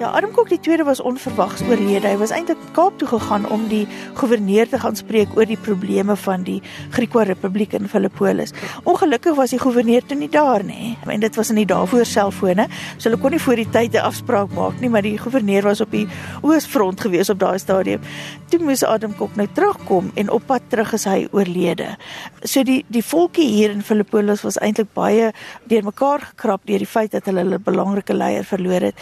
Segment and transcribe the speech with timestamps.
[0.00, 2.08] Ja, Adam Kok die tweede was onverwags oorlede.
[2.08, 3.82] Hy was eintlik Kaap toe gegaan om die
[4.16, 6.62] goewerneur te gaan spreek oor die probleme van die
[6.94, 8.54] Griekwa Republiek in Filippolis.
[8.88, 10.94] Ongelukkig was die goewerneur toe nie daar nie.
[11.04, 12.64] En dit was in die daarvoor selfone,
[12.96, 15.82] so hulle kon nie voor die tyd 'n afspraak maak nie, maar die goewerneur was
[15.84, 16.08] op die
[16.40, 18.00] oosfront gewees op daai stadium.
[18.48, 21.96] Toe moes Adam Kok nou terugkom en op pad terug is hy oorlede.
[22.42, 25.32] So die die volkie hier in Filippolis was eintlik baie
[25.68, 28.94] deurmekaar gekrap deur die feit dat hulle 'n belangrike leier verloor het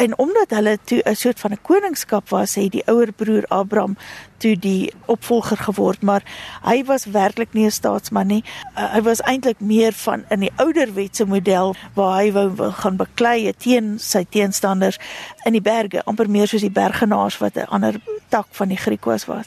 [0.00, 3.96] en omdat hulle toe 'n soort van 'n koningskap was, het die ouer broer Abraham
[4.36, 6.22] toe die opvolger geword, maar
[6.62, 8.44] hy was werklik nie 'n staatsman nie.
[8.76, 13.52] Uh, hy was eintlik meer van in die ouderwetse model waar hy wou gaan beklei
[13.56, 14.98] teen sy teenstanders
[15.44, 19.24] in die berge, amper meer soos die bergenaars wat 'n ander tak van die Griekwas
[19.24, 19.46] was.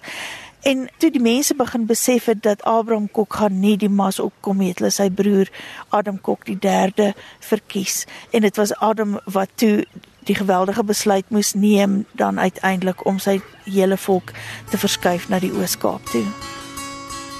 [0.62, 4.62] En toe die mense begin besef het dat Abraham Kok gaan nie die mas opkom
[4.62, 5.50] het, hulle sy broer
[5.90, 9.86] Adam Kok die 3de verkies en dit was Adam wat toe
[10.28, 14.32] die geweldige besluit moes neem dan uiteindelik om sy hele volk
[14.70, 16.26] te verskuif na die Oos-Kaap toe.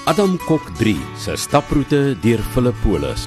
[0.04, 3.26] Adam Kok 3 se staproete deur Filippolis.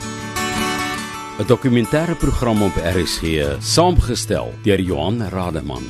[1.38, 5.86] 'n Dokumentêre program op RSG, saamgestel deur Johan Rademan.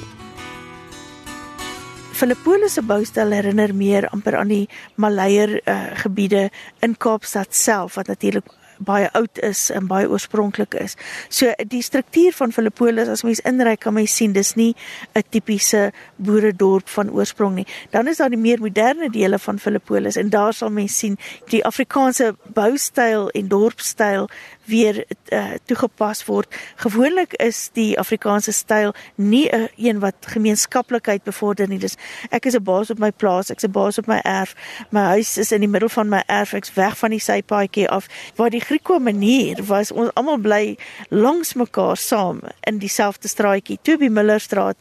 [2.11, 8.07] Filippolis se boustel herinner meer amper aan die Maleier uh, gebiede in Kaapstad self wat
[8.07, 8.47] natuurlik
[8.79, 10.95] baie oud is en baie oorspronklik is.
[11.29, 14.75] So die struktuur van Filippolis as mens inry kan mens sien dis nie
[15.15, 17.67] 'n tipiese boeredorp van oorsprong nie.
[17.91, 21.17] Dan is daar die meer moderne dele van Filippolis en daar sal mens sien
[21.49, 24.29] die Afrikaanse boustyl en dorpstyl
[24.67, 26.55] weer uh, toegepas word.
[26.75, 31.79] Gewoonlik is die Afrikaanse styl nie 'n uh, een wat gemeenskaplikheid bevorder nie.
[31.79, 31.95] Dis
[32.29, 34.55] ek is 'n baas op my plaas, ek's 'n baas op my erf.
[34.89, 38.07] My huis is in die middel van my erf, ek's weg van die sypaadjie af.
[38.35, 40.77] Waar die Griekse manier was ons almal bly
[41.09, 43.79] langs mekaar saam in dieselfde straatjie.
[43.81, 44.77] Toby Miller straat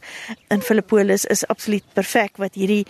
[0.49, 2.85] in Filippolis is absoluut perfek wat hierdie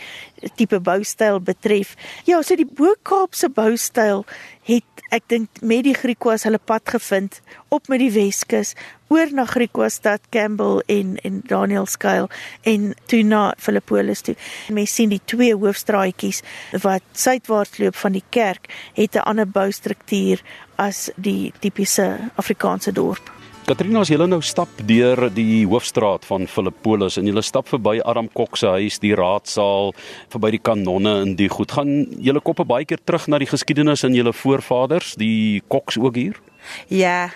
[0.55, 1.95] tipe boustyl betref.
[2.25, 4.25] Ja, so die Bo-Kaapse boustyl
[4.67, 7.39] het ek dink met die Griekwas hulle pad gevind
[7.73, 8.73] op met die Weskus
[9.07, 12.29] oor na Griekwastad, Campbell en en Daniel Skuil
[12.67, 14.35] en toe na Filippolis toe.
[14.73, 16.43] Mens sien die twee hoofstraatjies
[16.83, 20.41] wat suidwaarts loop van die kerk het 'n ander boustruktuur
[20.75, 23.36] as die tipiese Afrikaanse dorp.
[23.67, 28.29] Katrina, as julle nou stap deur die hoofstraat van Filippolis en julle stap verby Adam
[28.31, 29.91] Kok se huis, die raadsaal,
[30.31, 31.89] verby die kanonne en die goed, gaan
[32.23, 36.39] julle koppe baie keer terug na die geskiedenis en julle voorvaders, die Koks ook hier?
[36.87, 37.33] Ja.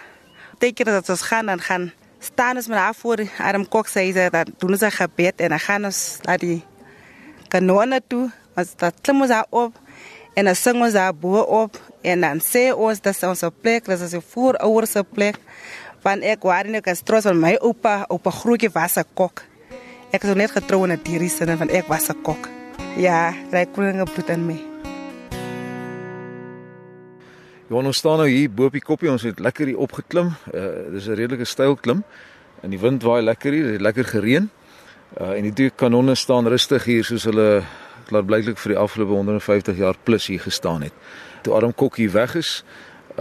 [0.63, 1.89] Dink jy dat ons gaan dan gaan
[2.23, 5.59] staan ons maar voor Adam Kok se huis, dan doen ons 'n gebed en dan
[5.59, 6.61] gaan ons na die
[7.49, 9.75] kanonne toe, ons dat klim ons daar op
[10.33, 13.83] en dan sing ons daar bo op en dan sê ons dat ons op plek,
[13.85, 15.35] dat ons voor ouers op plek
[16.01, 19.43] van ek waar in 'n kastros van my oupa, oupa grootjie was 'n kok.
[20.11, 22.49] Ek het net getrou in 'n dierie sin van ek was 'n kok.
[22.97, 23.33] Ja,
[23.73, 24.59] kon net bloed in my.
[27.69, 30.33] Ja, ons staan nou hier bo op die koppie, ons het lekker hier opgeklim.
[30.53, 32.03] Uh dis 'n redelike styl klim.
[32.61, 34.49] En die wind waai lekker hier, dit het lekker gereën.
[35.21, 37.63] Uh en die twee kanonne staan rustig hier soos hulle
[38.07, 40.93] klaar blyklik vir die afgelope 150 jaar plus hier gestaan het.
[41.41, 42.63] Toe Adam Kok hier weg is,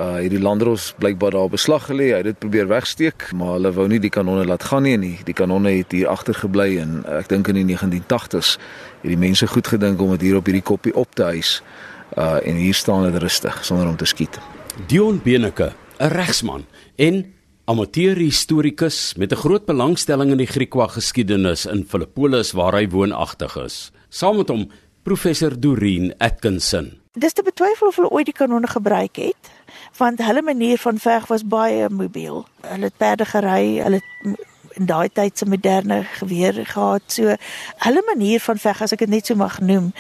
[0.01, 2.11] uh hierdie landros blykbaar daar beslag gelê.
[2.15, 4.97] Hy het dit probeer wegsteek, maar hulle wou nie die kanonne laat gaan nie.
[4.97, 5.19] nie.
[5.25, 8.57] Die kanonne het hier agtergebly en uh, ek dink in die 1980s
[9.03, 11.59] het die mense goed gedink om dit hier op hierdie koppie op te hys.
[12.17, 14.41] Uh en hier staan dit rustig sonder om te skiet.
[14.89, 16.65] Dion Beneke, 'n regsman
[16.97, 17.25] en
[17.65, 23.93] amateurhistorikus met 'n groot belangstelling in die Griekwa geskiedenis in Filippolis waar hy woonagtig is.
[24.09, 24.71] Saam met hom
[25.03, 27.01] professor Doreen Atkinson.
[27.13, 29.51] Dis te betwyfel of hulle ooit die kanonne gebruik het
[29.97, 32.47] want hulle manier van veg was baie mobiel.
[32.61, 34.39] Hulle het perde gery, hulle het
[34.79, 37.03] in daai tyd se moderne geweer gehad.
[37.07, 37.35] So
[37.85, 39.93] hulle manier van veg as ek dit net so mag noem,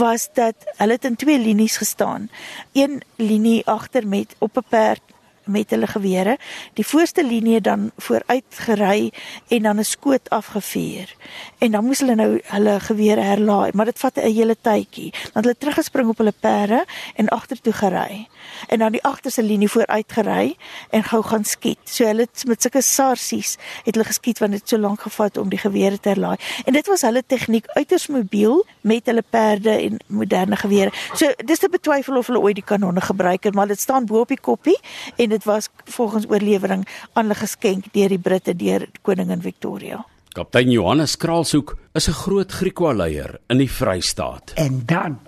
[0.00, 2.28] was dat hulle het in twee linies gestaan.
[2.72, 5.02] Een linie agter met op 'n perd
[5.44, 6.38] met hulle gewere,
[6.74, 9.12] die voorste linie dan vooruit gery
[9.48, 11.14] en dan 'n skoot afgevuur.
[11.58, 15.12] En dan moes hulle nou hulle gewere herlaai, maar dit vat 'n hele tydjie.
[15.32, 16.84] Dan hulle teruggespring op hulle perde
[17.14, 18.28] en agtertoe gery.
[18.68, 20.56] En dan die agterste linie vooruit gery
[20.90, 21.78] en gou gaan skiet.
[21.84, 25.48] So hulle het met sulke sarsies het hulle geskiet want dit so lank gevat om
[25.48, 26.36] die gewere te herlaai.
[26.64, 30.92] En dit was hulle tegniek uiters mobiel met hulle perde en moderne gewere.
[31.14, 34.20] So dis te betwyfel of hulle ooit die kanonne gebruik het, maar dit staan bo
[34.20, 34.78] op die koppie
[35.16, 40.04] en dit was volgens oorlewering aan hulle geskenk deur die Britte deur koningin Victoria.
[40.34, 44.52] Kaptein Johannes Kraalsoek is 'n groot Griekwa leier in die Vrystaat.
[44.54, 45.18] En dan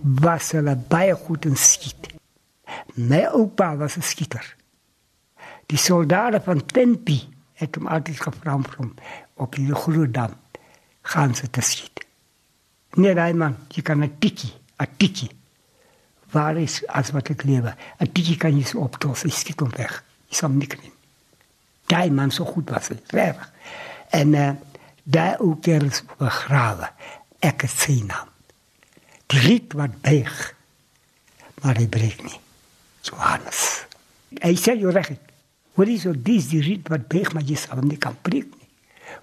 [0.00, 2.12] was hulle baie goed in skiet.
[2.94, 4.56] My oupa was 'n skieter.
[5.66, 7.20] Die soldate van Tempi
[7.52, 8.94] het hom altyd gevra om van
[9.34, 10.34] op die groot dam
[11.02, 12.04] gaan ze te schieten.
[12.94, 15.30] Nee, daai man, jy kan 'n tikkie, 'n tikkie.
[16.32, 17.74] Waar is as wat ek lewe?
[18.00, 20.02] 'n Tikkie kan jy so optos, jy skiet hom weg.
[20.28, 20.80] Jy sal nie kan.
[21.86, 23.36] Daai man so goed was hy, reg.
[24.10, 24.52] En uh,
[25.04, 26.88] daai ook er is begrawe.
[27.40, 28.28] Ek het sy naam.
[29.26, 30.54] Die riet wat beeg.
[31.62, 32.40] Maar hy breek nie.
[33.02, 33.84] Johannes.
[34.40, 35.12] Hy sê jy reg.
[35.74, 38.48] Wat is so dis die riet wat beeg, maar jy sal hom nie kan breek
[38.48, 38.62] nie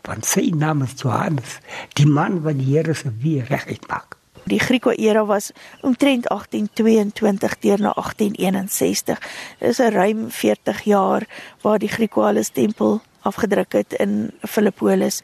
[0.08, 1.58] want sy naam is Johannes,
[1.98, 4.19] die man wat die Here se weer reguit maak.
[4.46, 5.52] Die Griekse era was
[5.82, 9.20] omtrent 1822 teer na 1861.
[9.60, 11.28] Dit is 'n ruim 40 jaar
[11.62, 15.22] waar die Griekse hulle tempel afgedruk het in Filippolis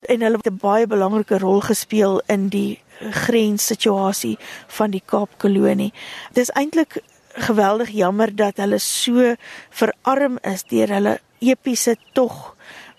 [0.00, 2.80] en hulle het 'n baie belangrike rol gespeel in die
[3.10, 5.92] grenssituasie van die Kaapkolonie.
[6.32, 7.02] Dit is eintlik
[7.34, 9.34] geweldig jammer dat hulle so
[9.70, 12.56] verarm is deur hulle epiese tog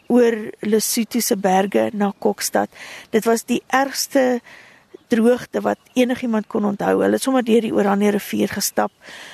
[0.07, 2.69] oor Lesotho se berge na Kokstad.
[3.09, 4.41] Dit was die ergste
[5.07, 7.01] droogte wat enigiemand kon onthou.
[7.01, 8.91] Hulle het sommer deur die Oranje rivier gestap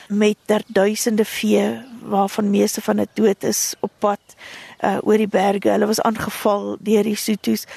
[0.07, 1.65] met derduisende vee
[2.01, 4.35] waarvan meeste van dit dood is op pad
[4.83, 5.69] uh, oor die berge.
[5.69, 7.68] Hulle was aangeval deur die Sotos.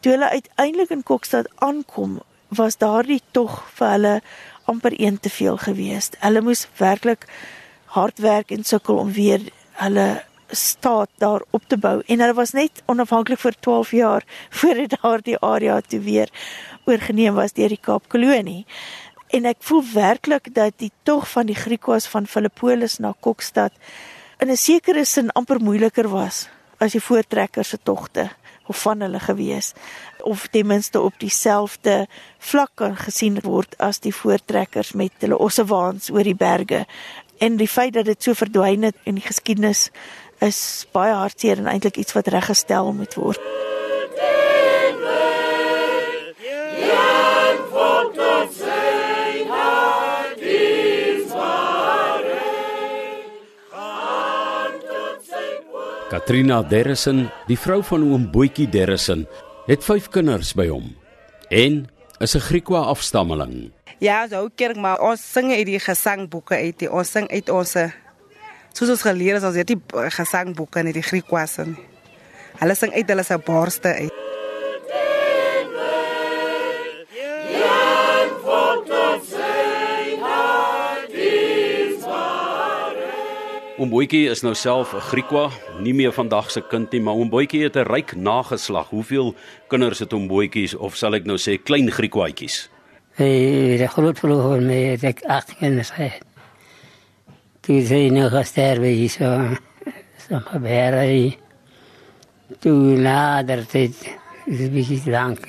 [0.00, 4.14] Toe hulle uiteindelik in Kokstad aankom, was daardie tog vir hulle
[4.70, 6.16] amper een te veel geweest.
[6.20, 7.26] Hulle moes werklik
[7.96, 9.40] hard werk en sukkel om weer
[9.80, 10.22] hulle
[10.52, 14.24] staat daar op te bou en hulle was net onafhanklik vir 12 jaar
[14.60, 16.32] voordat daardie area toe weer
[16.84, 18.64] oorgeneem was deur die Kaapkolonie.
[19.32, 23.72] En ek voel werklik dat die tog van die Griekwas van Filippolis na Kokstad
[24.38, 26.48] in 'n sekere sin amper moeiliker was
[26.78, 28.30] as die voortrekkers se togte
[28.66, 29.72] of van hulle gewees
[30.22, 32.06] of ten minste op dieselfde
[32.38, 36.86] vlak kan gesien word as die voortrekkers met hulle ossewaans oor die berge
[37.38, 39.90] en die feit dat dit so verdwyn het in die geskiedenis
[40.42, 43.61] is baie hartseer en eintlik iets wat reggestel moet word.
[56.32, 59.26] Katrina Derrison, die vrou van oom Boetjie Derrison,
[59.66, 60.86] het 5 kinders by hom
[61.52, 61.74] en
[62.24, 63.70] is 'n Griekwa afstammeling.
[64.00, 67.76] Ja, so kerk maar ons sing uit die gesangboeke uit, die, ons sing uit ons
[68.72, 71.66] soos ons geleer het ons het die gesangboeke in die Griekwasse.
[72.58, 74.31] Hulle sing uit hulle se borste uit.
[83.82, 85.50] Omboetjie is nou self 'n Griekwa,
[85.82, 88.88] nie meer vandag se kind nie, maar Omboetjie het 'n ryk nageslag.
[88.88, 89.34] Hoeveel
[89.68, 92.68] kinders het Omboetjies of sal ek nou sê klein Griekwaatjies?
[93.16, 96.22] Eh, die groot vroeg met ek 8 kinders het
[97.60, 99.26] toe sy nou gesterwe hier so
[100.28, 101.36] so gebeure
[102.60, 103.94] toe later dit
[104.46, 105.46] is bietjie lank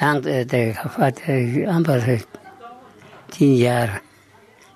[0.00, 1.20] lank het ek gevat
[1.66, 2.24] amper
[3.30, 4.02] tien jaar.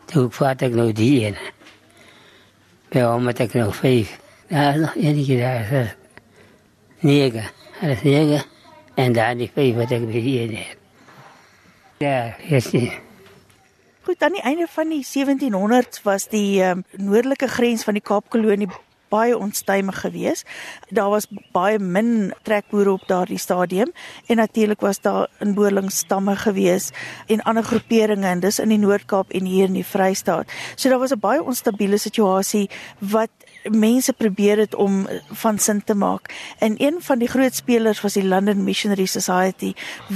[0.06, 1.38] Toe vat ek nou die ene
[2.90, 5.94] bij om het ik nog vijf ja nog enige daar is
[6.98, 7.44] negen
[7.80, 8.42] alles negen
[8.94, 10.64] en daar die vijf wat ik bij die ene
[11.98, 12.92] ja is die
[14.02, 18.68] Goed, aan die einde van die 1700s was die um, noordelike grens van die Kaapkolonie
[19.10, 20.46] baie onstuimig geweest.
[20.88, 23.92] Daar was baie min trekboere op daardie stadium
[24.26, 26.96] en natuurlik was daar inboorlingsstamme geweest
[27.26, 30.50] en ander groeperinge en dis in die Noord-Kaap en hier in die Vrystaat.
[30.74, 33.30] So daar was 'n baie onstabiele situasie wat
[33.68, 35.08] mense probeer het om
[35.42, 36.54] van sin te maak.
[36.58, 39.74] En een van die groot spelers was die London Missionary Society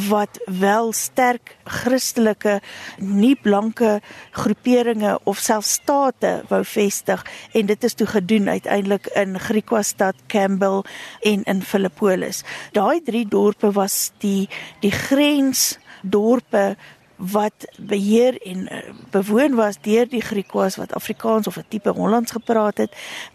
[0.08, 2.60] wat wel sterk Christelike
[2.98, 9.38] nie blanke groeperinge of selfs state wou vestig en dit is toe gedoen uiteindelik in
[9.40, 10.82] Griekwastad, Campbell
[11.20, 12.44] en in Filippolis.
[12.72, 14.48] Daai drie dorpe was die
[14.80, 16.76] die grensdorpe
[17.16, 18.78] wat beheer en uh,
[19.10, 22.92] bewoon was deur die Griekwas wat Afrikaans of 'n tipe Hollands gepraat het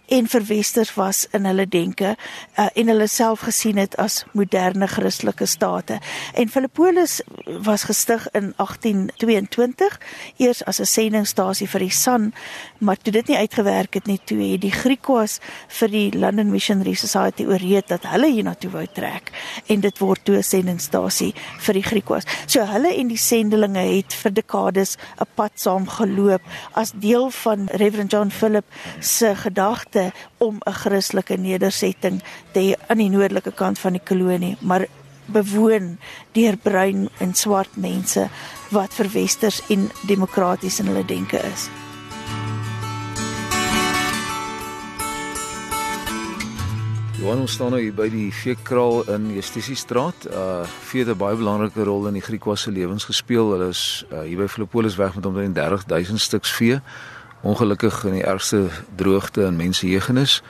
[0.09, 5.45] en verwesters was in hulle denke uh, en hulle self gesien het as moderne Christelike
[5.45, 5.99] state.
[6.33, 9.99] En Filippolis was gestig in 1822
[10.37, 12.33] eers as 'n sendingstasie vir die Sun,
[12.77, 16.93] maar toe dit nie uitgewerk het nie, toe het die Griekwas vir die London Missionary
[16.93, 19.31] Society oorreed dat hulle hiernatoe wou trek
[19.67, 22.23] en dit word toe 'n sendingstasie vir die Griekwas.
[22.47, 26.41] So hulle en die sendelinge het vir dekades 'n pad saam geloop
[26.73, 28.65] as deel van Reverend John Philip
[28.99, 34.57] se gedagte gedagte om 'n Christelike nedersetting te aan die noordelike kant van die kolonie,
[34.59, 34.87] maar
[35.25, 35.97] bewoon
[36.31, 38.29] deur bruin en swart mense
[38.71, 41.69] wat verwesters en demokraties in hulle denke is.
[47.19, 50.25] Johan ons staan nou hier by die veekraal in Justisiestraat.
[50.31, 53.51] Uh vee het 'n baie belangrike rol in die Griekwas se lewens gespeel.
[53.51, 56.79] Hulle is uh, hier by Philippolis weg met omtrent 30000 stuks vee.
[57.41, 60.41] Ongelukkig in die ergste droogte en mensejeugenis.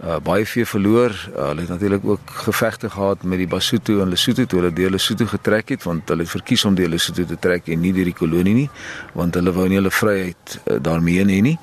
[0.00, 1.12] Uh baie vee verloor.
[1.12, 4.90] Uh, hulle het natuurlik ook gevegte gehad met die Basotho en Lesotho toe hulle deur
[4.90, 8.08] Lesotho getrek het want hulle het verkies om deur Lesotho te trek en nie deur
[8.08, 8.70] die kolonie nie
[9.12, 11.58] want hulle wou nie hulle vryheid uh, daarmee hê nie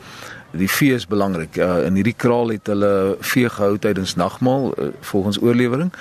[0.52, 1.58] die vee is belangrik.
[1.58, 5.94] Uh, in hierdie kraal het hulle vee gehou tydens nagmaal uh, volgens oorlewering.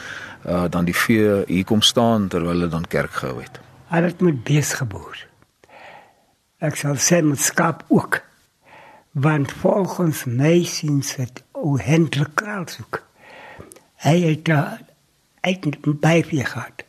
[0.46, 3.60] Uh, dan die vee hier kom staan terwyl hulle dan kerk gehou het.
[3.90, 5.26] Hulle het met bees geboer.
[6.62, 8.22] Ek sal sê met skaap ook.
[9.16, 12.98] Want volgens my siens het o Hendrik Kraalsoek.
[14.04, 14.74] Hy het uh,
[15.40, 16.84] eintlik baie vee gehad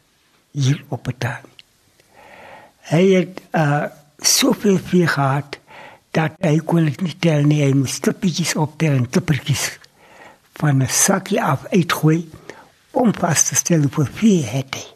[0.52, 1.48] hier op het tuin.
[2.92, 3.88] Hy het uh,
[4.20, 5.56] soveel vee gehad
[6.12, 7.62] dat hy kon dit nie tel nie.
[7.64, 9.70] Hy moes stippietjies optel en klippertjies
[10.60, 12.30] van 'n sakkie af uitgooi
[12.92, 14.88] om vas te stel hoe veel het hy.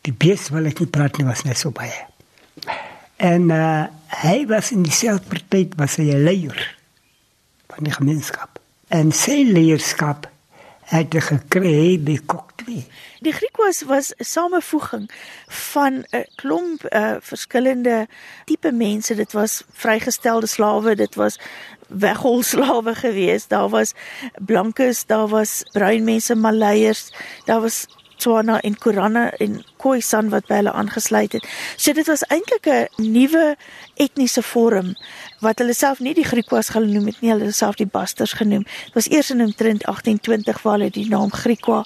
[0.00, 2.06] Die beest wil ek nie praat nie, was net so baie.
[3.16, 3.84] En uh,
[4.20, 6.76] hy was in dieselfde tyd was hy 'n leier
[7.72, 8.60] van die gemeenskap.
[8.88, 10.28] En sy leierskap
[10.92, 12.82] het hy gekry by Kok 2.
[13.24, 15.10] Die Griekwas was 'n samevoeging
[15.48, 18.08] van 'n klomp uh, verskillende
[18.44, 19.14] tipe mense.
[19.14, 21.38] Dit was vrygestelde slawe, dit was
[21.88, 23.48] weggolslawe geweest.
[23.48, 23.92] Daar was
[24.36, 27.12] blankes, daar was bruin mense, maleiers,
[27.44, 27.86] daar was
[28.22, 31.46] Tswana en Koranna en Khoisan wat by hulle aangesluit het.
[31.76, 33.56] So dit was eintlik 'n nuwe
[33.96, 34.94] etniese vorm
[35.40, 38.62] wat hulle self nie die Griekwas genoem het nie, hulle self die Basters genoem.
[38.62, 41.84] Dit was eers in omtrent 1820 waar hulle die naam Griekwa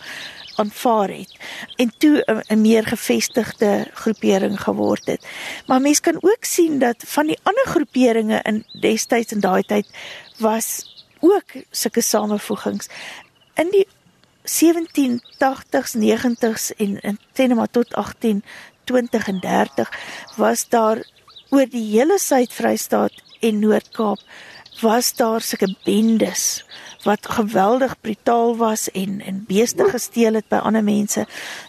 [0.57, 1.33] aanvaar het
[1.77, 5.27] en toe 'n meer gevestigde groepering geword het.
[5.67, 9.87] Maar mense kan ook sien dat van die ander groeperinge in destyds en daai tyd
[10.39, 10.85] was
[11.21, 12.89] ook sulke samevoegings
[13.55, 13.87] in die
[14.47, 19.93] 1780s, 90s en in tenema tot 1820 en 30
[20.37, 21.05] was daar
[21.51, 24.21] oor die hele Suid-Vrystaat en Noord-Kaap
[24.81, 26.65] was daar sulke bendes
[27.07, 31.27] wat geweldig brutaal was en en beeste gesteel het by ander mense,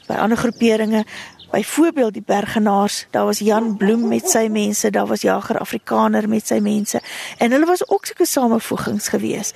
[0.07, 1.05] by ander groeperinge.
[1.51, 6.48] Byvoorbeeld die Bergenaars, daar was Jan Bloem met sy mense, daar was Jager Afrikaner met
[6.48, 7.00] sy mense
[7.38, 9.53] en hulle was ook sulke samevoegings gewees.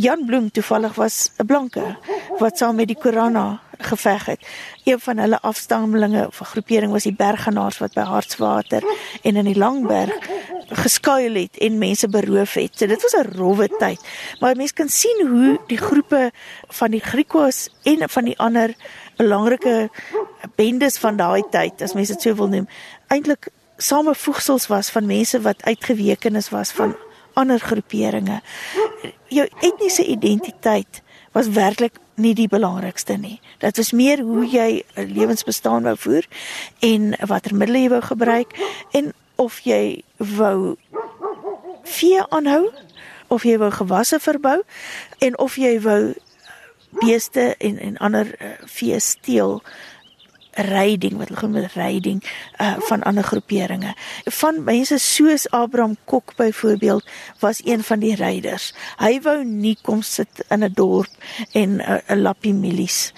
[0.00, 1.96] Jan Bloem toevallig was 'n blanke
[2.38, 4.40] wat saam met die Korana geveg het.
[4.84, 8.82] Een van hulle afstammelinge of groepering was die Bergenaars wat by Hartswater
[9.22, 10.16] en in die Langberg
[10.68, 12.78] geskuil het en mense beroof het.
[12.78, 14.00] So dit was 'n rowwe tyd.
[14.40, 16.30] Maar mense kan sien hoe die groepe
[16.68, 18.74] van die Griekwas en van die ander
[19.16, 19.90] belangrike
[20.54, 22.68] bendes van daai tyd, as mense dit sou wil noem,
[23.06, 26.96] eintlik samevoegsels was van mense wat uitgewekenis was van
[27.32, 28.40] ander groeperinge.
[29.28, 31.02] Jou etniese identiteit
[31.32, 33.40] was werklik nie die belangrikste nie.
[33.58, 36.26] Dit was meer hoe jy 'n lewensbestaan wou voer
[36.78, 38.50] en watter middele jy wou gebruik
[38.90, 40.76] en of jy wou
[41.82, 42.70] vee aanhou
[43.28, 44.62] of jy wou gewasse verbou
[45.18, 46.14] en of jy wou
[46.90, 49.62] beeste en en ander uh, vee steel
[50.66, 52.22] ryding wat hulle genoem het ryding
[52.60, 53.94] uh van ander groeperinge.
[54.40, 57.04] Van mense soos Abraham Kok byvoorbeeld
[57.40, 58.72] was een van die ryders.
[58.98, 61.12] Hy wou nie kom sit in 'n dorp
[61.52, 63.12] en 'n uh, lappie milies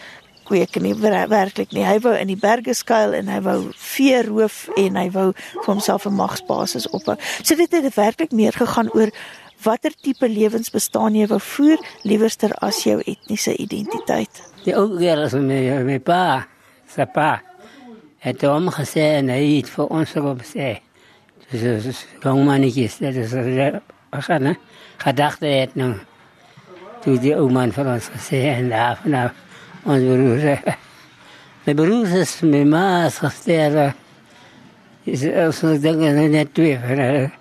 [0.45, 0.95] kweek nie
[1.29, 1.85] werklik nie.
[1.87, 5.67] Hy wou in die berge skuil en hy wou vee roof en hy wou vir
[5.67, 7.17] homself 'n magsbasis ophou.
[7.43, 9.11] So dit het werklik meer gegaan oor
[9.63, 14.43] watter tipe lewens bestaan jy wou voer liewerster as jou etniese identiteit.
[14.65, 16.47] Die ou keer as my my pa
[16.93, 17.41] sy pa
[18.23, 20.69] het hom gesê en hy het vir ons ook gesê.
[21.51, 24.55] Dis is jong mannetjies, dit is wat gaan
[25.03, 25.95] gedagte het nou.
[27.03, 29.27] Toe die ou man vir ons gesê en daar nou
[29.91, 30.63] ons broer.
[31.67, 33.81] My broer is my ma gestel.
[35.07, 37.33] Is ons dink net twee van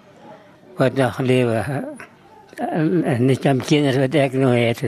[0.79, 1.61] wat nog lewe.
[2.57, 4.81] En niet aan kinderen wat ik nog het.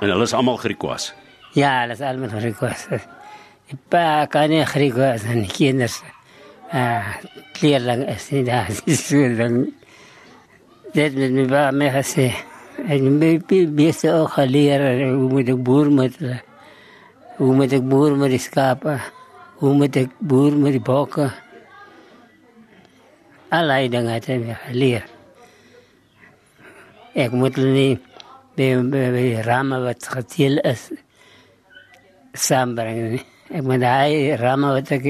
[0.00, 1.14] En hulle is almal Griekwas.
[1.52, 2.86] Ja, hulle is almal Griekwas.
[3.90, 5.98] Pa kan nie Griekwas en die kinders
[6.70, 7.02] uh,
[7.58, 8.70] leerling is nie daar.
[8.86, 9.72] so dan
[10.94, 12.30] dit met my pa my gesê.
[12.86, 13.40] En my
[13.74, 16.14] beste ook geleer hoe moet ek boer met.
[17.36, 18.98] Hoe moet ek boer met die skape?
[19.58, 21.30] Hoe moet ek boer met die bokke?
[23.50, 25.06] Allerlei dinge het my geleer.
[27.16, 27.96] Ek moet nie
[28.56, 30.90] by, by ramme wat geteel is
[32.36, 33.24] saambring nie.
[33.50, 35.06] Ek moet daai ramme wat ek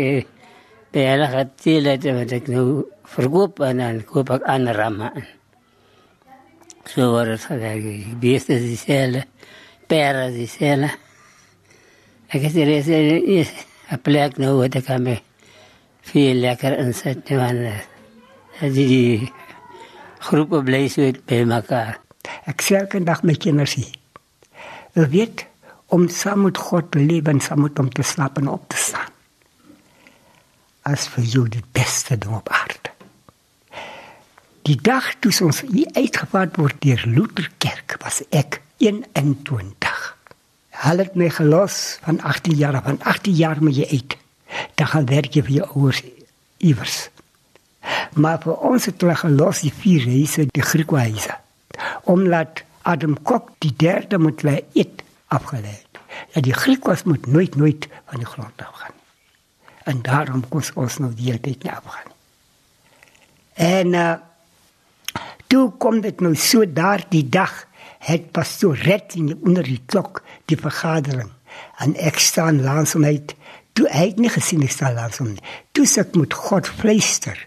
[0.93, 2.67] by hulle geteel het, wat ek nou
[3.17, 5.27] verkoop en dan koop ek ander ramme aan.
[6.87, 7.83] So word het gewerkt.
[7.83, 9.25] Die beeste is dieselfde.
[9.87, 10.91] pera die cena.
[12.35, 13.51] Ek het hier is
[13.91, 15.21] 'n plek nou wat ek kan me
[16.03, 17.87] veel lekker insit want
[18.61, 19.33] die, die
[20.19, 22.01] groepe bly so by mekaar.
[22.47, 23.95] Ek sê elke dag met kinders hier.
[24.95, 25.47] Jy weet
[25.87, 28.77] om saam met God te lewe en saam met hom te slaap en op te
[28.81, 29.13] staan.
[30.87, 32.93] As vir jou die beste ding op aarde.
[34.67, 40.03] Die dag toe ons hier uitgevaart word deur Lutherkerk was ek 21.
[40.83, 44.17] Hulle het my gelos van 18 jaar van 18 jaar moet jy uit.
[44.75, 46.03] Dan gaan werk jy vir jou ouers
[46.59, 46.99] iewers.
[48.19, 51.39] Maar vir ons het hulle gelos die vier reise die Griekwyse.
[52.11, 55.79] Omdat Adam Kok die derde moet lê eet afgelê.
[56.35, 58.95] Ja die Griekwas moet nooit nooit van die grond af gaan.
[59.85, 62.13] En daarom kon ons nou die hele tyd nie afgaan.
[63.55, 64.15] En uh,
[65.47, 67.53] Toe kom dit nou so daar die dag
[68.07, 71.31] het pastoor red in onder die klok die vergadering
[71.83, 73.35] en ek staan langs hom uit
[73.79, 75.33] toe hy het nie gesien ek staan langs hom
[75.77, 77.39] toe sê ek moet God fluister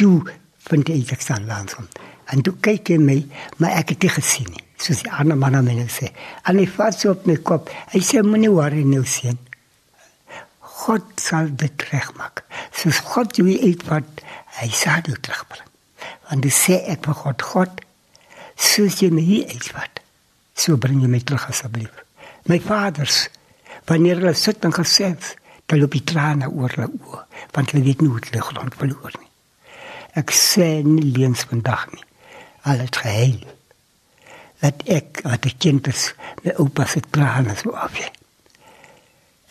[0.00, 0.22] toe
[0.70, 1.90] vind ek ek staan langs hom
[2.32, 3.18] en toe kyk hy my
[3.58, 6.10] maar ek het dit gesien nie soos die ander man aan my sê
[6.48, 9.38] en hy vat so op my kop hy sê moenie worry nou sien
[10.82, 14.24] God sal dit regmaak soos God jou uitvat
[14.60, 15.68] hy sal jou terugbring
[16.30, 17.80] En dis sê ek vir God, God,
[18.54, 20.00] soos jy my hier uitvat,
[20.54, 22.04] so bring jy my terug asseblief.
[22.46, 23.24] My vaders,
[23.90, 25.34] wanneer hulle sit en gesels,
[25.66, 27.24] dan loop die trane oor hulle oë,
[27.56, 29.30] want hulle weet nie hoe hulle grond verloor nie.
[30.18, 32.06] Ek sê nie leens vandag nie.
[32.70, 33.42] Al het geheil.
[34.60, 36.10] Dat ek, wat ek kind is,
[36.44, 38.10] my opa se trane so afje.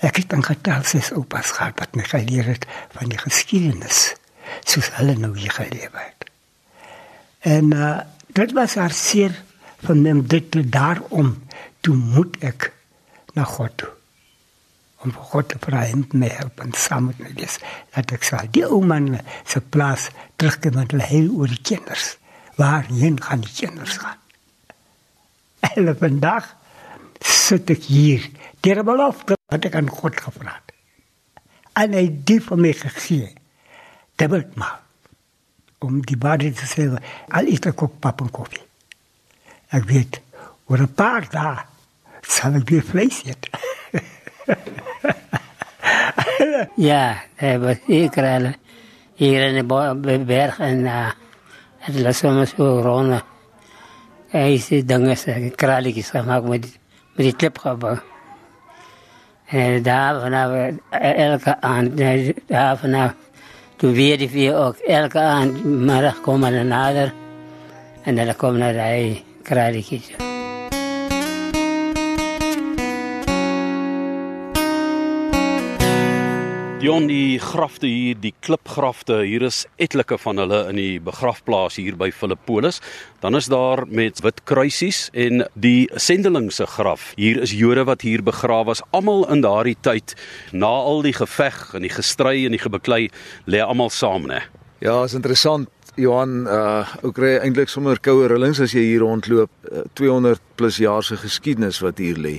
[0.06, 4.13] Ek het dan getel ses opas gehad wat my geleer het van die geskiedenis,
[4.63, 6.30] soos hulle nou hier gelewe het.
[7.39, 8.00] En uh,
[8.38, 9.36] dit was haar seer
[9.84, 11.36] van hem dit te daarom
[11.80, 12.72] toe moet ek
[13.34, 13.92] na God toe.
[15.04, 17.60] Om vir God te vra hem me help en saam met my wees.
[17.96, 19.14] Dat ek sal die ou man
[19.48, 22.18] se plaas terugkom met hulle heel oor die kinders.
[22.60, 24.20] Waarheen gaan die kinders gaan?
[25.79, 26.55] En vandag
[27.24, 28.25] sit ek hier.
[28.59, 30.74] Deur belofte wat ek aan God gevra het.
[31.79, 33.29] En het die vir my gegee.
[34.20, 34.79] Dubbel maar
[35.79, 36.89] om die waarheid te sê,
[37.31, 38.65] al is er ook pap en koffie.
[39.72, 40.20] Ik weet,
[40.68, 41.65] voor een paar dagen
[42.22, 43.51] zal ik weer vlees eten.
[46.89, 48.55] ja, dat was zeker.
[49.15, 51.11] Hier in de berg en uh,
[51.77, 53.24] het was soms zo rond.
[54.29, 56.79] Hij is die dingen, kraaltjes gemaakt met,
[57.15, 57.98] met die klipgebouw.
[59.46, 61.98] En daar vanaf elke avond,
[62.48, 63.13] daar vanaf
[63.75, 67.13] toen weet we ook elke middag komen we nader.
[68.03, 70.28] En dan komen we naar de kraalikjes.
[76.79, 81.98] Dion die grafte hier, die klipgrafte, hier is etlike van hulle in die begrafplaas hier
[82.00, 82.79] by Filippolis.
[83.20, 87.09] Dan is daar met wit kruisies en die sendeling se graf.
[87.20, 90.15] Hier is Jode wat hier begrawe is, almal in daardie tyd
[90.55, 93.09] na al die geveg en die gestry en die gebeklei
[93.44, 94.46] lê almal saam, né?
[94.79, 95.68] Ja, is interessant.
[96.00, 99.51] Johan, uh ou kry eintlik sommer koue rillings as jy hier rondloop.
[99.68, 102.37] Uh, 200 plus jaar se geskiedenis wat hier lê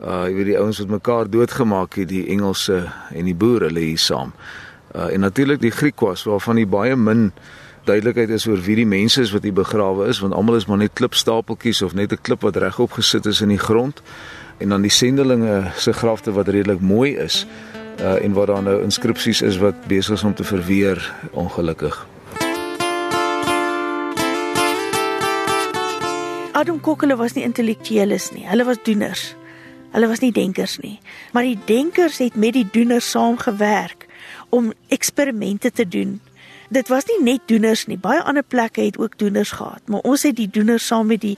[0.00, 3.90] uh jy weet die ouens wat mekaar doodgemaak het die Engelse en die boere lê
[3.92, 4.32] hier saam.
[4.94, 7.32] Uh en natuurlik die Griekwas waarvan die baie min
[7.84, 10.80] duidelikheid is oor wie die mense is wat hier begrawe is want almal is maar
[10.80, 14.02] net klipstapeltjies of net 'n klip wat regop gesit is in die grond
[14.58, 17.46] en dan die sendelinge se grafte wat redelik mooi is
[18.00, 22.06] uh en waar daar nou inskripsies is wat besig is om te verweer ongelukkig.
[26.52, 28.46] Adam Kokkele was nie intellektueles nie.
[28.48, 29.39] Hulle was doeners.
[29.90, 30.98] Hulle was nie denkers nie,
[31.32, 34.06] maar die denkers het met die doeners saamgewerk
[34.50, 36.20] om eksperimente te doen
[36.70, 37.98] dit was nie net doeners nie.
[37.98, 41.36] Baie ander plekke het ook doeners gehad, maar ons het die doeners saam met die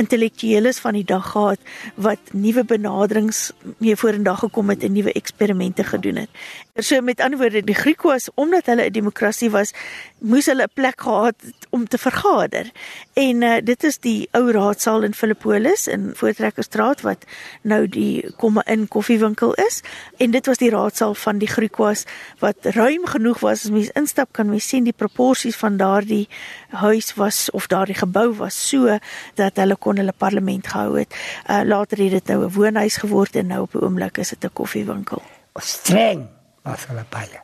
[0.00, 1.60] intellektueles van die dag gehad
[2.00, 6.40] wat nuwe benaderings mee vorendag gekom het en nuwe eksperimente gedoen het.
[6.76, 9.72] So met ander woorde, die Grieke was omdat hulle 'n demokrasie was,
[10.18, 11.34] moes hulle 'n plek gehad
[11.70, 12.70] om te vergader.
[13.12, 17.24] En uh, dit is die ou raadsaal in Filippolis in Voortrekkerstraat wat
[17.62, 19.82] nou die komme in koffiewinkel is
[20.16, 22.04] en dit was die raadsaal van die Griekwas
[22.38, 26.28] wat ruim genoeg was as mens instap kan mens sien die proporsies van daardie
[26.68, 28.98] huis was of daardie gebou was so
[29.34, 31.14] dat hulle kon hulle parlement gehou het.
[31.50, 34.44] Uh, later het dit nou 'n woonhuis geword en nou op die oomblik is dit
[34.44, 35.22] 'n koffiewinkel.
[35.54, 37.40] Streng was hulle baie.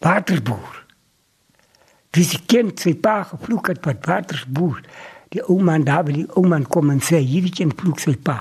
[0.00, 0.84] Waterboer.
[2.10, 4.82] Dis kind sy pa gevloek het wat waterboer.
[5.30, 8.40] Die ouma en daar wil die ouma kom en sê hierdie kind vloek sy pa.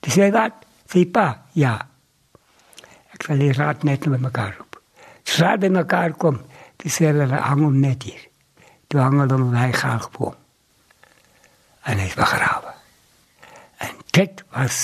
[0.00, 0.64] Dis sê wat?
[0.90, 1.76] Sê pa, ja.
[3.12, 4.80] Ek sal die raad net met mekaar roep.
[5.26, 6.40] Dis raad by mekaar kom.
[6.80, 8.22] Dis sê hulle hang hom net hier.
[8.88, 10.38] Toe hang hulle hom hy gaan geboom.
[11.90, 12.72] En hy is begrawe.
[13.84, 14.80] En dit was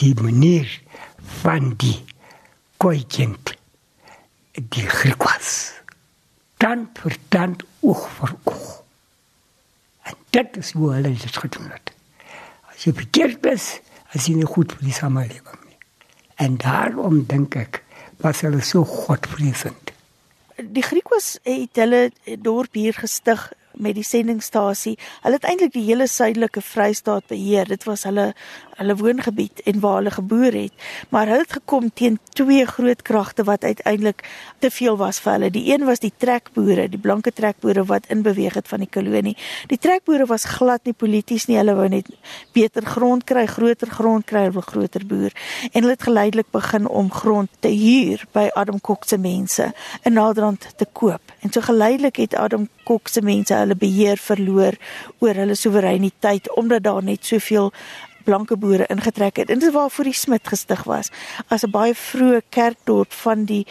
[0.00, 0.70] die manier
[1.42, 1.98] van die
[2.82, 3.52] kooikind
[4.58, 5.70] die Griekwas.
[6.58, 8.72] Tand vir tand, oog vir oog.
[10.10, 11.92] En dit is hoe hulle dit gedoen het.
[12.72, 13.68] As jy verkeerd is,
[14.10, 15.78] as jy nie goed vir die samelewing nie.
[16.42, 17.84] En daarom dink ek
[18.24, 19.94] was hulle so godvreesend.
[20.58, 22.08] Die Griekwas het hulle
[22.42, 23.46] dorp hier gestig
[23.82, 24.96] met die sendingstasie.
[25.22, 27.68] Hulle het eintlik die hele suidelike Vrystaat beheer.
[27.68, 28.32] Dit was hulle
[28.82, 30.72] hulle woongebied en waar hulle geboer het.
[31.08, 34.24] Maar hulle het gekom teen twee groot kragte wat uiteindelik
[34.58, 35.50] te veel was vir hulle.
[35.54, 39.36] Die een was die trekboere, die blanke trekboere wat inbeweeg het van die kolonie.
[39.70, 41.58] Die trekboere was glad nie polities nie.
[41.60, 42.08] Hulle wou net
[42.56, 45.34] beter grond kry, groter grond kry, wil groter boer.
[45.72, 50.12] En hulle het geleidelik begin om grond te huur by Adam Kok se mense in
[50.18, 51.34] Naderland te koop.
[51.40, 54.78] En so geleidelik het Adam Kok se mense hulle beheer verloor
[55.18, 57.72] oor hulle soewereiniteit omdat daar net soveel
[58.24, 59.50] blanke boere ingetrek het.
[59.50, 61.10] En dit waar voor die Smit gestig was
[61.48, 63.66] as 'n baie vroeë kerkdorp van die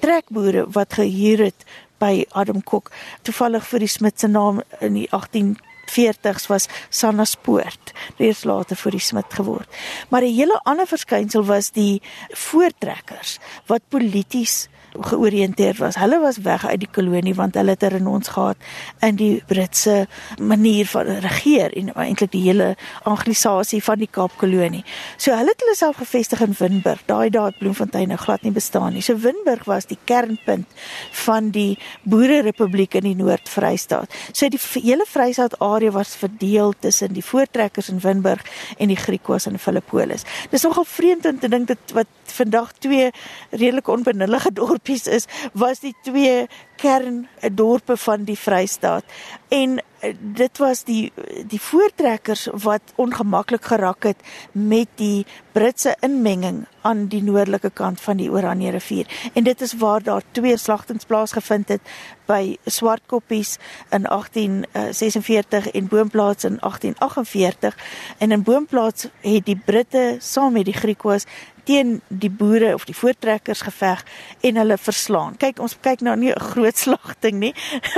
[0.00, 1.64] trekboere wat gehuur het
[1.98, 2.90] by Adam Kok.
[3.22, 5.56] Toevallig vir die Smit se naam in die 18
[5.90, 9.68] 40s was Sannaspoort, reeds later vir die Smit geword.
[10.08, 14.68] Maar 'n hele ander verskynsel was die voortrekkers wat polities
[15.00, 15.96] georiënteerd was.
[15.96, 18.56] Hulle was weg uit die kolonie want hulle het 'n renons gehad
[19.00, 20.06] in die Britse
[20.40, 24.84] manier van regeer en eintlik die hele anglisasie van die Kaapkolonie.
[25.16, 27.02] So hulle het hulle self gevestig in Winburg.
[27.06, 29.02] Daai daai Bloemfontein nou glad nie bestaan nie.
[29.02, 30.66] So Winburg was die kernpunt
[31.10, 34.14] van die Boererepubliek in die Noord-Vrystaat.
[34.32, 38.42] So die hele Vrystaat area was verdeel tussen die voortrekkers in Winburg
[38.78, 40.24] en die Griekwas in Filippolis.
[40.50, 43.10] Dis nogal vreemd om te dink dat wat vandag twee
[43.50, 49.04] redelik onbenullige dorpies is, was die twee kerndorpe van die Vrystaat.
[49.48, 51.12] En eh, dit was die
[51.46, 54.16] die voortrekkers wat ongemaklik geraak het
[54.52, 59.30] met die Britse inmenging aan die noordelike kant van die Oranje rivier.
[59.32, 61.80] En dit is waar daar twee slagtings plaasgevind het
[62.26, 63.56] by Swartkoppies
[63.90, 67.76] in 1846 en Boomplaats in 1848.
[68.18, 71.24] En in Boomplaats het die Britte saam met die Griekwas
[71.64, 74.04] teen die boere of die voortrekkers geveg
[74.40, 75.36] en hulle verslaan.
[75.40, 77.54] Kyk, ons kyk nou nie 'n groot slagting nie.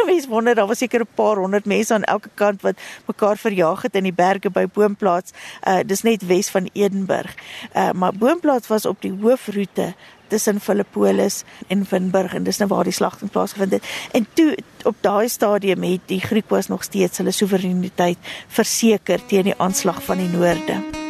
[0.07, 2.77] Mens wonder daar was seker 'n paar honderd mense aan elke kant wat
[3.07, 5.33] mekaar verjaag het in die berge by Boomplaats.
[5.67, 7.35] Uh dis net Wes van Edenburg.
[7.75, 9.95] Uh maar Boomplaats was op die hoofroete
[10.29, 13.89] tussen Filippolis en Winburg en dis nou waar die slagting plaasgevind het.
[14.13, 19.59] En toe op daai stadium het die Griekwas nog steeds hulle soewereiniteit verseker teen die
[19.59, 21.06] aanslag van die noorde.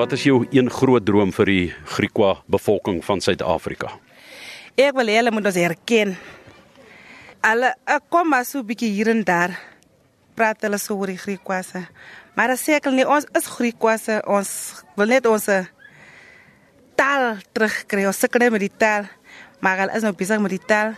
[0.00, 3.90] Wat is jou een groot droom vir die Griekwa bevolking van Suid-Afrika?
[4.72, 6.14] Ek wil hê hulle moet ons erken.
[7.44, 9.52] Ek kom maar so 'n bietjie hier en daar
[10.34, 11.84] praat hulle so oor die Griekwasse.
[12.34, 15.44] Maar seker nie ons is Griekwasse, ons wil net ons
[16.96, 18.06] taal terugkry.
[18.06, 19.04] Ons sukkel met die taal.
[19.60, 20.94] Maar hulle is nou besig met die taal.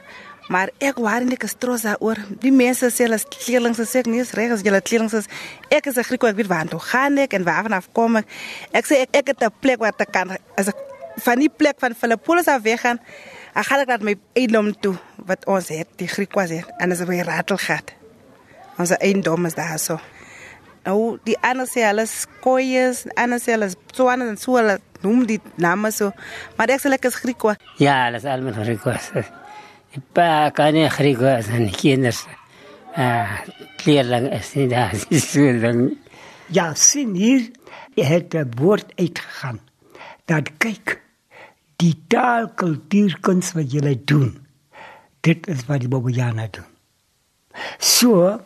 [0.49, 2.19] Maar ek waar nie gestroos daaroor.
[2.43, 5.29] Die mense sê hulle kleerlings sê ek nie is reg as julle kleerlings is.
[5.71, 8.27] Ek is 'n Griek, ek weet waar toe gaan ek en waar vanaf kom ek.
[8.73, 10.77] Ek sê ek, ek het 'n plek waar ek kan as ek
[11.17, 12.99] van die plek van Filippolis af weg gaan.
[13.55, 16.93] Ek gaan ek net my eiendom toe wat ons het, die Griek was het en
[16.93, 17.93] as by Ratelgat.
[18.79, 20.01] Ons eiendom is daar so.
[20.85, 25.41] Nou die ander sê hulle skooies, ander sê hulle swane en so hulle noem die
[25.57, 26.11] name so.
[26.57, 27.43] Maar ek sê ek is Griek.
[27.79, 29.41] Ja, hulle is almal Griek.
[31.71, 32.25] Kinders.
[32.95, 33.41] Ah,
[33.85, 34.95] leerling is nie daar.
[35.33, 35.97] So dan
[36.53, 37.47] Ja, sien hier,
[37.97, 39.61] jy het 'n woord uitgegaan.
[40.29, 41.01] Dat kyk,
[41.77, 44.47] die taalkultuur kuns wat julle doen.
[45.21, 46.69] Dit is wat die Bobojana doen.
[47.79, 48.41] So,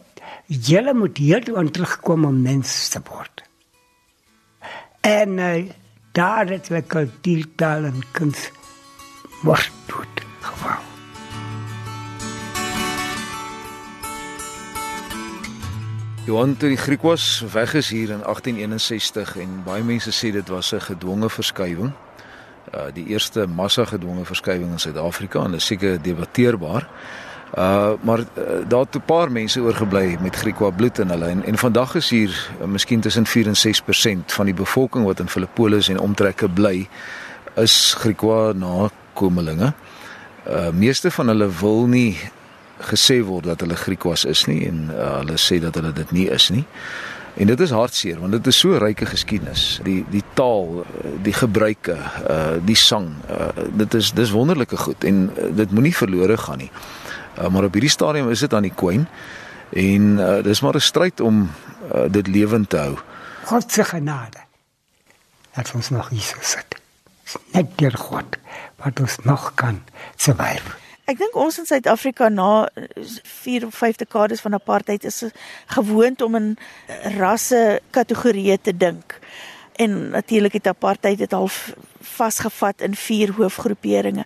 [0.47, 3.43] julle moet heeltemal terugkom om mens te word.
[5.01, 5.71] En uh,
[6.13, 8.51] daar het we kultuur, taal en kuns
[9.43, 10.26] word dood
[16.27, 20.49] Johan toe die Griek was weg is hier in 1861 en baie mense sê dit
[20.49, 21.93] was 'n gedwonge verskywing.
[22.75, 26.89] Uh die eerste massa gedwonge verskywing in Suid-Afrika en dit is seker debatteerbaar.
[27.55, 28.27] Uh maar uh,
[28.69, 32.11] daar het 'n paar mense oorgebly met Griekwa bloed in hulle en, en vandag is
[32.11, 33.75] hier uh, miskien tussen 4 en
[34.19, 36.89] 6% van die bevolking wat in Filippolis en omtrekke bly
[37.55, 39.73] is Griekwa nakomelinge.
[40.49, 42.19] Uh meeste van hulle wil nie
[42.81, 46.29] gesê word dat hulle Griekwas is nie en uh, hulle sê dat hulle dit nie
[46.29, 46.65] is nie.
[47.37, 49.81] En dit is hartseer want dit is so ryke geskiedenis.
[49.85, 50.85] Die die taal,
[51.23, 51.97] die gebruike,
[52.31, 56.65] uh die sang, uh dit is dis wonderlike goed en uh, dit moenie verlore gaan
[56.65, 56.71] nie.
[57.39, 59.05] Uh, maar op hierdie stadium is dit aan die kwyn
[59.77, 61.51] en uh, dis maar 'n stryd om
[61.93, 62.97] uh, dit lewend te hou.
[63.45, 64.41] God se genade.
[65.55, 66.81] Dat ons nog hier sit.
[67.53, 68.37] Net deur God
[68.77, 69.83] wat ons nog kan
[70.17, 70.86] survive.
[71.07, 72.67] Ek dink ons in Suid-Afrika na
[72.99, 75.21] 4 of 5 dekades van apartheid is
[75.71, 76.49] gewoond om in
[77.15, 79.15] rasse kategorieë te dink.
[79.79, 81.77] En natuurlik het apartheid dit half
[82.17, 84.25] vasgevat in vier hoofgroeperinge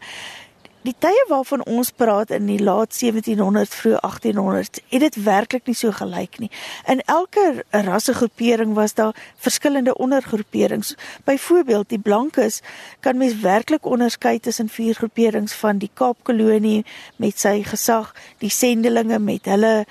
[0.86, 5.76] die tye waarvan ons praat in die laat 1700s vroeg 1800s het dit werklik nie
[5.76, 6.50] so gelyk nie.
[6.88, 10.94] In elke rassegroepering was daar verskillende ondergroeperings.
[11.24, 12.60] Byvoorbeeld die blankes
[13.00, 16.84] kan mens werklik onderskei tussen vier groeperings van die Kaapkolonie
[17.16, 19.84] met sy gesag, die sendelinge met hulle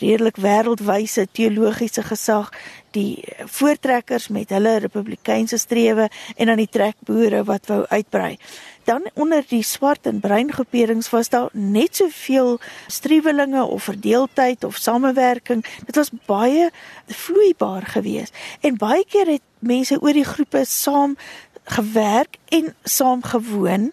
[0.00, 2.48] redelik wêreldwyse teologiese gesag,
[2.96, 8.38] die voortrekkers met hulle republikeinse strewe en dan die trekboere wat wou uitbrei
[8.84, 14.76] dan onder die swart en bruin groeperings was daar net soveel struwelinge of verdeeldheid of
[14.76, 15.64] samewerking.
[15.86, 16.70] Dit was baie
[17.06, 18.36] vloeibaar geweest.
[18.60, 21.16] En baie keer het mense oor die groepe saam
[21.64, 23.92] gewerk en saam gewoon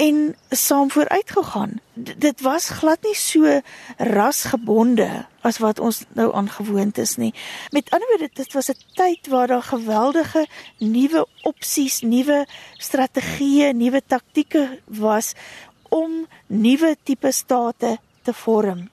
[0.00, 1.80] en saam vooruit gegaan.
[1.94, 3.60] Dit was glad nie so
[3.96, 7.34] rasgebonde as wat ons nou aangewoond is nie.
[7.70, 10.46] Met ander woorde, dit was 'n tyd waar daar geweldige
[10.78, 15.32] nuwe opsies, nuwe strategieë, nuwe taktieke was
[15.88, 18.88] om nuwe tipe state te vorm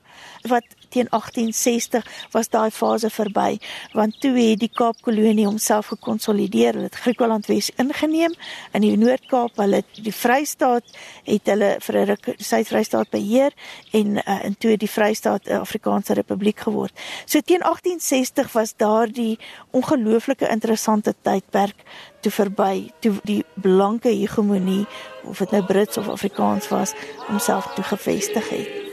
[0.47, 3.57] wat teen 1860 was daai fase verby
[3.93, 6.73] want toe het die Kaapkolonie homself gekonsolideer.
[6.77, 8.33] Hulle het Griekeland Wes ingeneem
[8.73, 9.57] in die Noord-Kaap.
[9.61, 10.95] Hulle die Vrystaat
[11.27, 13.53] het hulle vir 'n Suid-Vrystaat beheer
[13.91, 16.93] en uh, in toe die Vrystaat 'n Afrikaanse Republiek geword.
[17.25, 19.39] So teen 1860 was daardie
[19.71, 21.75] ongelooflike interessante tydperk
[22.21, 24.85] toe verby toe die blanke hegemonie
[25.23, 26.93] of dit nou Brits of Afrikaans was
[27.27, 28.86] homself toe gevestig het.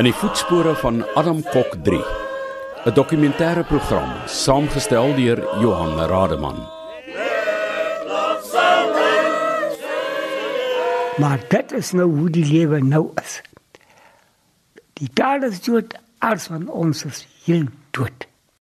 [0.00, 1.98] In die voetspore van Adam Kok 3,
[2.84, 6.56] 'n dokumentêre program saamgestel deur Johan Rademan.
[11.18, 13.42] Maar dit is nou hoe die lewe nou is.
[14.92, 18.31] Die taal is dood, alles van ons is heel dood.